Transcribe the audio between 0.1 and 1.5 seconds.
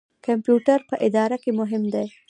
کمپیوټر په اداره